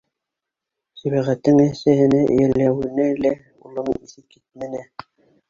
Сибәғәттең 1.01 1.61
әсәһенә 1.65 2.21
эйәләүенә 2.37 3.07
лә 3.27 3.35
улының 3.69 3.93
иҫе 4.01 4.27
китмәне. 4.35 4.85